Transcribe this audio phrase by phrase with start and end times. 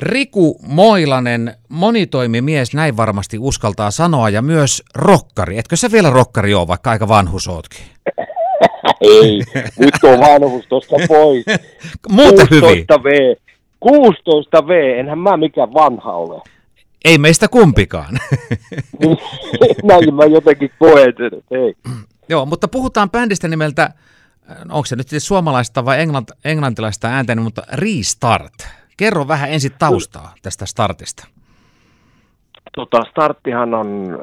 [0.00, 5.58] Riku Moilanen, monitoimimies, näin varmasti uskaltaa sanoa, ja myös rokkari.
[5.58, 7.84] Etkö se vielä rokkari ole, vaikka aika vanhus ootkin?
[9.00, 9.42] Ei,
[9.78, 11.44] nyt on vanhus tuosta pois.
[12.10, 12.86] Muuten 16 hyvin.
[13.04, 13.36] V.
[13.80, 16.42] 16 V, enhän mä mikään vanha ole.
[17.04, 18.14] Ei meistä kumpikaan.
[19.84, 21.74] Näin mä jotenkin koen sen, ei.
[22.28, 23.90] Joo, mutta puhutaan bändistä nimeltä,
[24.70, 28.54] onko se nyt siis suomalaista vai englant, englantilaista ääntä, mutta Restart.
[28.98, 31.28] Kerro vähän ensin taustaa tästä startista.
[32.76, 34.18] Tota, Starttihan on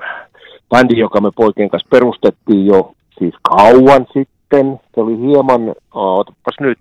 [0.69, 4.79] bändi, joka me poikien kanssa perustettiin jo siis kauan sitten.
[4.95, 6.79] Se oli hieman, ootapas nyt,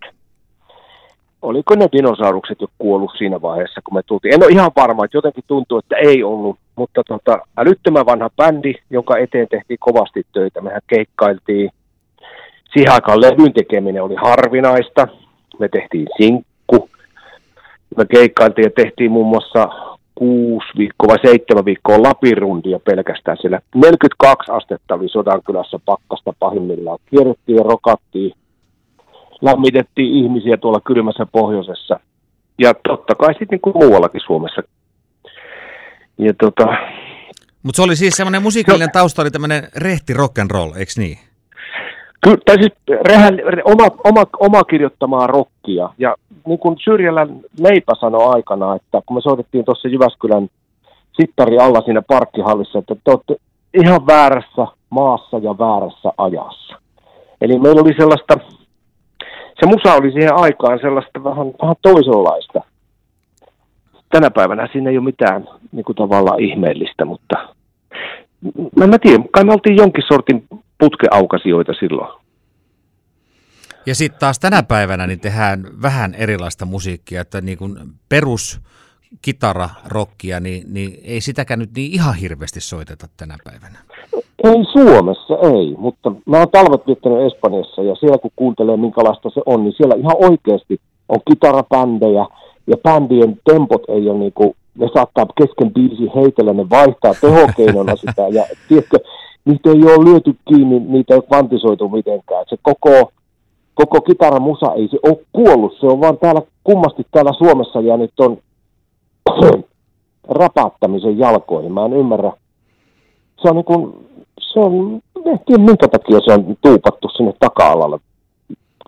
[1.43, 4.35] oliko ne dinosaurukset jo kuollut siinä vaiheessa, kun me tultiin.
[4.35, 8.75] En ole ihan varma, että jotenkin tuntuu, että ei ollut, mutta tota, älyttömän vanha bändi,
[8.91, 10.61] jonka eteen tehtiin kovasti töitä.
[10.61, 11.71] Mehän keikkailtiin.
[12.73, 15.09] Siihen aikaan levyn tekeminen oli harvinaista.
[15.59, 16.54] Me tehtiin sinkku.
[17.97, 19.69] Me keikkailtiin ja tehtiin muun muassa
[20.15, 23.61] kuusi viikkoa vai seitsemän viikkoa Lapirundia pelkästään siellä.
[23.75, 26.99] 42 astetta oli Sodankylässä pakkasta pahimmillaan.
[27.11, 28.33] Kierrettiin ja rokattiin
[29.45, 32.01] lämmitettiin ihmisiä tuolla kylmässä pohjoisessa.
[32.59, 34.63] Ja totta kai sitten niin kuin muuallakin Suomessa.
[36.19, 36.67] Ja tota,
[37.63, 41.19] Mutta se oli siis semmoinen musiikillinen tausta, oli tämmöinen rehti rock and roll, eikö niin?
[42.25, 42.73] Ky- tai siis
[43.09, 45.91] rehän, re, oma, oma, oma kirjoittamaa rockia.
[45.99, 46.15] Ja
[46.47, 50.49] niin kuin Syrjälän Leipä sanoi aikana, että kun me soitettiin tuossa Jyväskylän
[51.21, 53.37] sittari alla siinä parkkihallissa, että te olette
[53.75, 56.77] ihan väärässä maassa ja väärässä ajassa.
[57.41, 58.35] Eli meillä oli sellaista,
[59.61, 62.61] se musa oli siihen aikaan sellaista vähän, vähän toisenlaista.
[64.11, 67.49] Tänä päivänä siinä ei ole mitään niin kuin tavallaan ihmeellistä, mutta
[68.77, 70.45] mä en tiedä, kai me oltiin jonkin sortin
[70.79, 72.25] putkeaukasijoita silloin.
[73.87, 77.77] Ja sitten taas tänä päivänä niin tehdään vähän erilaista musiikkia, että niin kuin
[78.09, 78.61] perus
[79.23, 83.79] kitararokkia, niin, niin ei sitäkään nyt niin ihan hirveästi soiteta tänä päivänä.
[84.45, 89.41] Ei Suomessa, ei, mutta mä oon talvet viettänyt Espanjassa ja siellä kun kuuntelee minkälaista se
[89.47, 92.27] on, niin siellä ihan oikeasti on kitarabändejä
[92.67, 98.29] ja bändien tempot ei ole niinku, ne saattaa kesken biisi heitellä, ne vaihtaa tehokeinona sitä
[98.29, 98.99] ja tiedätkö,
[99.45, 102.45] niitä ei ole lyöty kiinni, niitä ei ole kvantisoitu mitenkään.
[102.49, 103.13] Se koko,
[103.75, 108.39] koko kitaramusa ei se ole kuollut, se on vaan täällä kummasti täällä Suomessa jäänyt ton
[110.29, 111.73] rapattamisen jalkoihin.
[111.73, 112.33] Mä en ymmärrä.
[113.43, 114.07] Se on niin kuin,
[114.53, 117.99] se on, en tiedä minkä takia se on tuupattu sinne taka-alalle,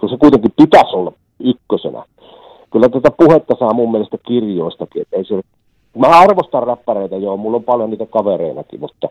[0.00, 2.02] kun se kuitenkin pitäisi olla ykkösenä.
[2.70, 5.40] Kyllä tätä puhetta saa mun mielestä kirjoistakin, että ei se,
[5.98, 9.08] mä arvostan räppäreitä, joo, mulla on paljon niitä kavereinakin, mutta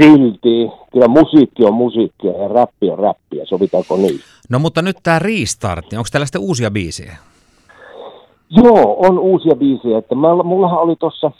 [0.00, 4.20] silti, kyllä musiikki on musiikkia ja räppi on räppiä, sovitaanko niin?
[4.48, 7.16] No mutta nyt tämä Restart, niin onko täällä sitten uusia biisejä?
[8.50, 9.98] Joo, on uusia biisejä.
[9.98, 11.30] Että mä, mullahan oli tuossa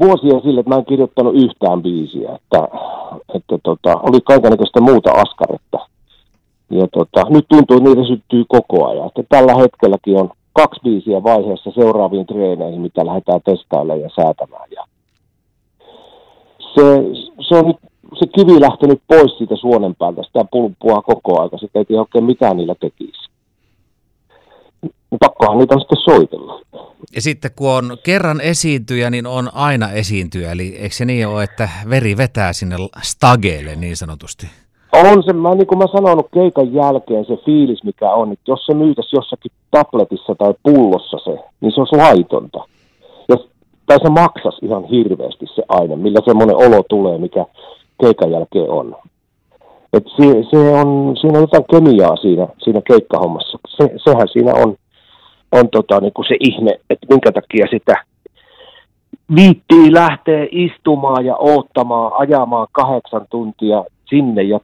[0.00, 2.34] vuosia sille, että mä en kirjoittanut yhtään biisiä.
[2.34, 2.68] Että,
[3.34, 5.78] että tota, oli kaikenlaista muuta askaretta.
[6.70, 9.06] Ja tota, nyt tuntuu, että niitä syttyy koko ajan.
[9.06, 14.68] Että tällä hetkelläkin on kaksi biisiä vaiheessa seuraaviin treeneihin, mitä lähdetään testailemaan ja säätämään.
[14.70, 14.84] Ja
[16.74, 16.82] se,
[17.48, 17.76] se on nyt
[18.18, 20.22] se kivi lähtenyt pois siitä suonen päältä.
[20.22, 21.58] Sitä pulppua koko aika.
[21.58, 23.30] Sitä ei tiedä oikein mitään niillä tekisi.
[25.20, 26.60] Pakkohan niitä on sitten soitella.
[27.14, 30.52] Ja sitten kun on kerran esiintyjä, niin on aina esiintyjä.
[30.52, 34.46] Eli eikö se niin ole, että veri vetää sinne stageelle niin sanotusti?
[34.92, 38.66] On se, mä, niin kuin mä sanonut keikan jälkeen, se fiilis mikä on, että jos
[38.66, 42.73] se myytäisi jossakin tabletissa tai pullossa se, niin se olisi laitonta.
[43.86, 47.44] Tai se maksas ihan hirveästi se aine, millä semmoinen olo tulee, mikä
[48.00, 48.96] keikan jälkeen on.
[49.92, 53.58] Et se, se on, siinä on jotain kemiaa siinä, siinä keikkahommassa.
[53.68, 54.76] Se, sehän siinä on,
[55.52, 58.04] on tota, niin kuin se ihme, että minkä takia sitä
[59.34, 64.60] viittii lähteä istumaan ja oottamaan, ajamaan kahdeksan tuntia sinne ja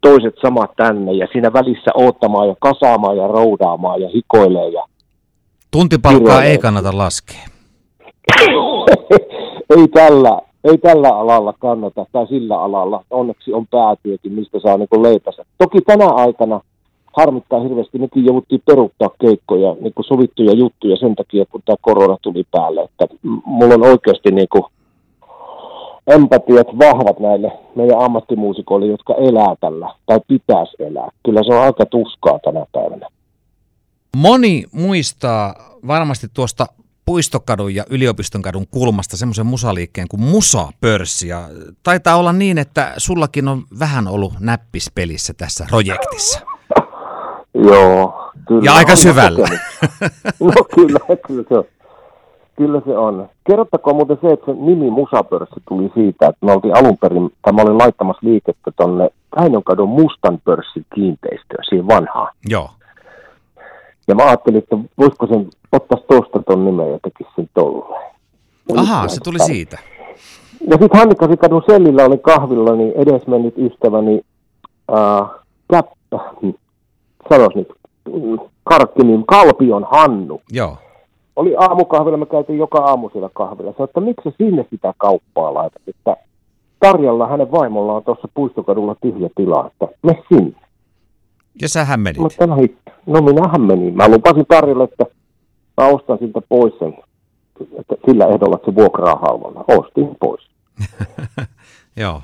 [0.00, 4.84] toiset samat tänne ja siinä välissä oottamaan ja kasaamaan ja roudaamaan ja hikoilee ja
[5.70, 7.53] Tuntipalkkaa ei kannata laskea.
[9.76, 13.04] ei tällä, ei tällä alalla kannata, tai sillä alalla.
[13.10, 15.44] Onneksi on päätyökin, mistä saa niin leipänsä.
[15.58, 16.60] Toki tänä aikana
[17.16, 22.16] harmittaa hirveästi, mekin jouduttiin peruttaa keikkoja, niin kuin sovittuja juttuja sen takia, kun tämä korona
[22.22, 22.82] tuli päälle.
[22.82, 23.06] Että
[23.44, 24.64] mulla on oikeasti niin kuin
[26.06, 31.08] empatiat vahvat näille meidän ammattimuusikoille, jotka elää tällä, tai pitäisi elää.
[31.24, 33.08] Kyllä se on aika tuskaa tänä päivänä.
[34.16, 35.54] Moni muistaa
[35.86, 36.66] varmasti tuosta
[37.04, 41.28] Puistokadun ja Yliopistonkadun kulmasta semmoisen musaliikkeen kuin Musa-pörssi.
[41.28, 41.48] Ja
[41.82, 46.40] taitaa olla niin, että sullakin on vähän ollut näppispelissä tässä projektissa.
[47.54, 48.30] Joo.
[48.48, 49.48] Kyllä, Ja aika syvällä.
[50.40, 51.64] No kyllä, kyllä se on.
[52.56, 53.28] Kyllä se on.
[53.46, 57.52] Kerrottakoon muuten se, että se nimi Musapörssi tuli siitä, että me oltiin alun perin, tai
[57.52, 59.10] mä olin laittamassa liikettä tonne
[59.40, 62.32] Väinönkadon mustan pörssin kiinteistöön, siihen vanhaan.
[62.48, 62.70] Joo.
[64.08, 68.12] Ja mä ajattelin, että voisiko sen ottaa tuosta ton nimen ja tekisi sen tolleen.
[68.68, 69.78] Ja Ahaa, se tuli siitä.
[70.70, 74.20] Ja sitten Hannikasikadun sellillä oli kahvilla niin edesmennyt ystäväni
[74.92, 75.28] äh,
[75.70, 76.18] Käppä,
[77.28, 77.68] sanos nyt,
[78.12, 80.40] mm, Karkkinin Kalpion Hannu.
[80.52, 80.76] Joo.
[81.36, 83.72] Oli aamukahvilla, me käytiin joka aamu siellä kahvilla.
[83.72, 86.16] Sanoi, että miksi sinne sitä kauppaa laitat, että
[86.80, 90.63] Tarjalla hänen vaimolla on tuossa puistokadulla tyhjä tila, että me sinne.
[91.62, 92.18] Ja sähän menit.
[92.18, 92.56] Mutta no
[93.06, 93.96] no minähän menin.
[93.96, 95.04] Mä lupasin Tarjalle, että
[95.76, 96.94] mä ostan siltä pois sen,
[97.80, 99.64] että sillä ehdolla, että se vuokraa halvalla.
[99.68, 100.48] Ostin pois.
[101.96, 102.22] Joo.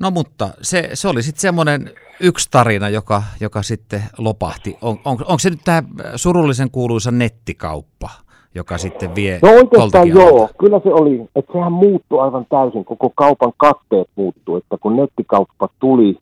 [0.00, 1.90] No mutta se, se oli sitten semmoinen
[2.20, 4.76] yksi tarina, joka, joka sitten lopahti.
[4.82, 5.82] On, on, onko se nyt tämä
[6.16, 8.10] surullisen kuuluisa nettikauppa,
[8.54, 13.12] joka sitten vie No oikeastaan joo, kyllä se oli, että sehän muuttui aivan täysin, koko
[13.14, 16.18] kaupan katteet muuttui, että kun nettikauppa tuli,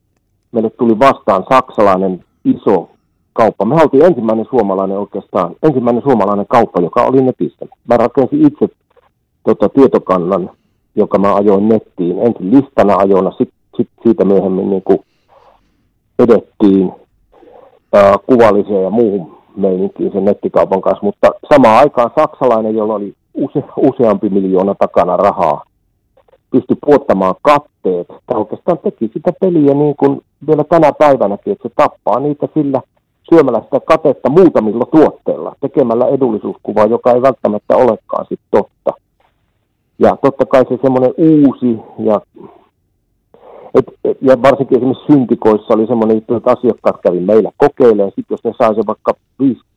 [0.56, 2.88] meille tuli vastaan saksalainen iso
[3.32, 3.64] kauppa.
[3.64, 7.66] Me oltiin ensimmäinen suomalainen oikeastaan, ensimmäinen suomalainen kauppa, joka oli netissä.
[7.88, 8.68] Mä rakensin itse
[9.44, 10.50] tota, tietokannan,
[10.94, 14.98] joka mä ajoin nettiin, ensin listana ajona, sitten sit siitä myöhemmin niin kuin
[16.18, 16.92] edettiin
[17.92, 23.64] ää, kuvalliseen ja muuhun meininkiin sen nettikaupan kanssa, mutta samaan aikaan saksalainen, jolla oli use,
[23.76, 25.64] useampi miljoona takana rahaa,
[26.50, 31.74] pystyi puottamaan katteet, tai oikeastaan teki sitä peliä niin kuin vielä tänä päivänäkin, että se
[31.76, 32.80] tappaa niitä sillä
[33.34, 38.92] syömällä sitä katetta muutamilla tuotteilla, tekemällä edullisuuskuvaa, joka ei välttämättä olekaan sitten totta.
[39.98, 42.20] Ja totta kai se semmoinen uusi ja
[43.74, 48.34] et, et, ja varsinkin esimerkiksi syntikoissa oli semmoinen juttu, että asiakkaat kävi meillä kokeilemaan, sitten
[48.34, 49.12] jos ne sai se vaikka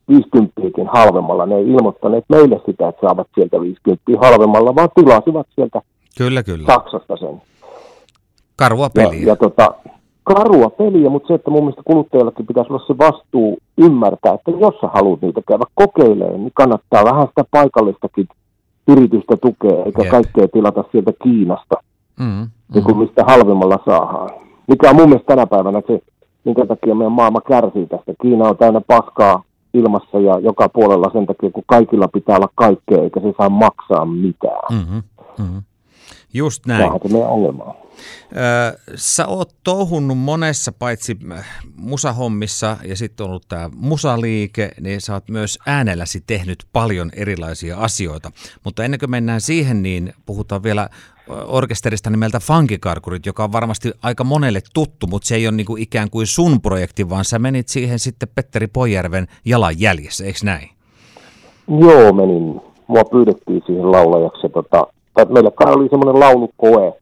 [0.07, 0.51] 50
[0.93, 5.81] halvemmalla, ne ei ilmoittaneet meille sitä, että saavat sieltä 50 halvemmalla, vaan tilasivat sieltä
[6.17, 6.65] Kyllä, kyllä.
[6.65, 7.41] Saksasta sen.
[8.55, 9.27] Karua Ja, peliä.
[9.27, 9.73] ja tota,
[10.33, 14.73] karua peliä, mutta se, että mun mielestä kuluttajallakin pitäisi olla se vastuu ymmärtää, että jos
[14.81, 18.27] sä haluat niitä käydä kokeilemaan, niin kannattaa vähän sitä paikallistakin
[18.87, 20.11] yritystä tukea, eikä Jep.
[20.11, 21.75] kaikkea tilata sieltä Kiinasta,
[22.19, 24.29] Mm, niin kuin mistä halvimmalla saadaan.
[24.67, 26.01] Mikä on mun mielestä tänä päivänä se,
[26.45, 28.13] minkä takia meidän maailma kärsii tästä.
[28.21, 29.43] Kiina on täynnä paskaa
[29.73, 34.05] ilmassa ja joka puolella sen takia, kun kaikilla pitää olla kaikkea, eikä se saa maksaa
[34.05, 34.65] mitään.
[34.71, 35.01] mm-hmm,
[35.39, 35.61] mm-hmm.
[36.33, 36.91] Just näin.
[37.01, 37.89] Tämähän.
[38.31, 45.01] Ö, sä oot touhunnut monessa paitsi äh, musahommissa ja sitten on ollut tämä musaliike, niin
[45.01, 48.31] sä oot myös äänelläsi tehnyt paljon erilaisia asioita.
[48.63, 50.89] Mutta ennen kuin mennään siihen, niin puhutaan vielä
[51.47, 56.09] orkesterista nimeltä Funkikarkurit, joka on varmasti aika monelle tuttu, mutta se ei ole niinku ikään
[56.09, 60.69] kuin sun projekti, vaan sä menit siihen sitten Petteri Pojärven jalanjäljessä, eikö näin?
[61.67, 62.61] Joo, menin.
[62.87, 64.39] Mua pyydettiin siihen laulajaksi.
[64.43, 64.87] ja Tota,
[65.25, 66.93] tai meillä kai oli semmoinen laulukoe,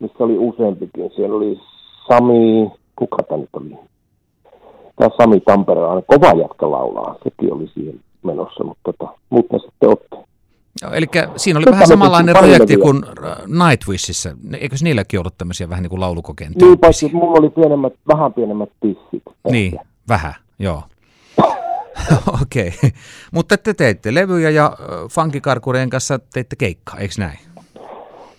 [0.00, 1.10] missä oli useampikin.
[1.16, 1.60] Siellä oli
[2.08, 3.78] Sami, kuka tämä nyt oli?
[4.96, 7.16] Tämä Sami Tamperelainen, kova jätkä laulaa.
[7.24, 10.16] Sekin oli siihen menossa, mutta tota, muut ne sitten otti.
[10.82, 11.06] Joo, Eli
[11.36, 13.36] siinä oli Tätä vähän samanlainen projekti kuin äh,
[13.68, 14.36] Nightwishissa.
[14.60, 18.32] Eikös niilläkin ollut tämmöisiä vähän niin kuin laulukokeen Niin, paitsi että mulla oli pienemmät, vähän
[18.32, 19.22] pienemmät tissit.
[19.50, 19.78] Niin,
[20.08, 20.82] vähän, joo.
[22.42, 22.90] Okei, okay.
[23.32, 24.72] mutta te teitte levyjä ja
[25.12, 27.38] Funkikarkurien kanssa teitte keikkaa, eikö näin?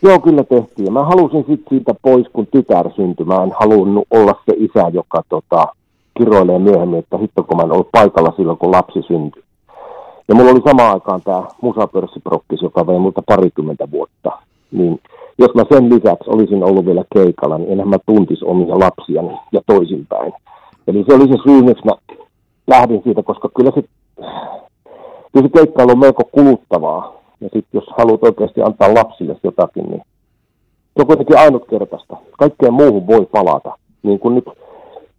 [0.02, 0.94] Joo, kyllä tehtiin.
[0.94, 3.26] Mä halusin sitten siitä pois, kun tytär syntyi.
[3.26, 5.68] Mä en halunnut olla se isä, joka tota,
[6.18, 9.44] kiroilee myöhemmin, että hitto kun mä en ollut paikalla silloin, kun lapsi syntyi.
[10.28, 14.32] Ja mulla oli samaan aikaan tämä musapörssiprokkis, joka vei multa parikymmentä vuotta.
[14.72, 15.02] Niin
[15.38, 19.62] jos mä sen lisäksi olisin ollut vielä keikalla, niin enhän mä tuntis omia lapsiani ja
[19.66, 20.34] toisinpäin.
[20.88, 21.92] Eli se oli se syy, miksi mä
[22.68, 23.84] lähdin siitä, koska kyllä se,
[25.34, 27.14] kyllä se keikkailu on melko kuluttavaa.
[27.42, 30.02] Ja sitten jos haluat oikeasti antaa lapsille jotakin, niin
[30.96, 32.18] se on kuitenkin ainutkertaista.
[32.40, 33.78] Kaikkeen muuhun voi palata.
[34.04, 34.46] Niin kuin nyt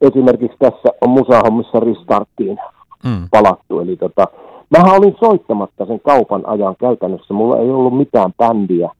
[0.00, 2.58] esimerkiksi tässä on musahommissa restarttiin
[3.04, 3.28] Mm.
[3.30, 3.80] palattu.
[3.80, 4.24] Eli tota,
[4.70, 7.34] mähän olin soittamatta sen kaupan ajan käytännössä.
[7.34, 8.90] Mulla ei ollut mitään bändiä.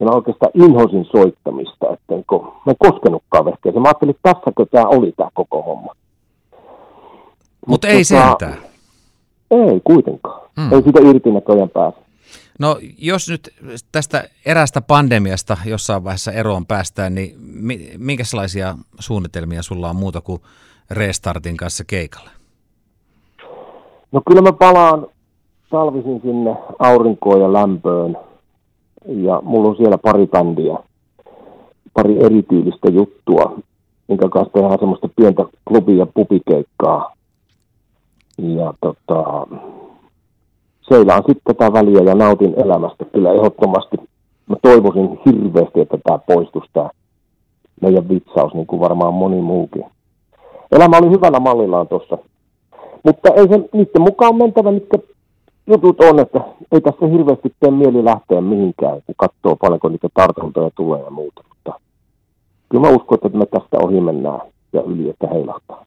[0.00, 3.82] Ja mä oikeastaan inhosin soittamista, että en ko- mä en koskenutkaan vehkeeseen.
[3.82, 5.92] Mä ajattelin, että tässäkö tämä oli tämä koko homma.
[7.66, 8.56] Mutta ei sentään.
[9.50, 10.50] Ei kuitenkaan.
[10.56, 10.72] Mm.
[10.72, 11.98] Ei siitä irti näköjään pääse.
[12.58, 13.54] No jos nyt
[13.92, 20.42] tästä erästä pandemiasta jossain vaiheessa eroon päästään, niin mi- minkälaisia suunnitelmia sulla on muuta kuin
[20.90, 22.30] Restartin kanssa keikalle?
[24.12, 25.06] No kyllä mä palaan
[25.70, 28.16] talvisin sinne aurinkoon ja lämpöön.
[29.06, 30.78] Ja mulla on siellä pari bändiä,
[31.94, 33.58] pari erityylistä juttua,
[34.08, 37.13] minkä kanssa tehdään semmoista pientä klubi- ja pupikeikkaa.
[38.38, 39.46] Ja tota,
[40.80, 43.96] seilaan sitten tätä väliä ja nautin elämästä kyllä ehdottomasti.
[44.46, 46.90] Mä toivoisin hirveästi, että tämä poistuisi tämä
[47.80, 49.84] meidän vitsaus, niin kuin varmaan moni muukin.
[50.72, 52.18] Elämä oli hyvällä mallillaan tuossa.
[53.04, 54.98] Mutta ei se niiden mukaan mentävä, mitkä
[55.66, 56.40] jutut on, että
[56.72, 61.42] ei tässä hirveästi tee mieli lähteä mihinkään, kun katsoo paljonko niitä tartuntoja tulee ja muuta.
[61.48, 61.80] Mutta
[62.68, 64.40] kyllä mä uskon, että me tästä ohi mennään
[64.72, 65.82] ja yli, että heilahtaa.